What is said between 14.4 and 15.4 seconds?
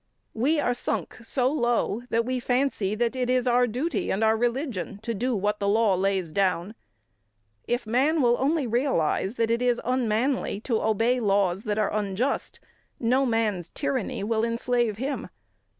enslave him.